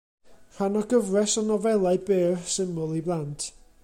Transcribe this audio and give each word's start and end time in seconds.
Rhan 0.53 0.79
o 0.79 0.81
gyfres 0.93 1.35
o 1.41 1.43
nofelau 1.49 2.01
byr, 2.07 2.35
syml 2.55 2.97
i 3.01 3.05
blant. 3.11 3.47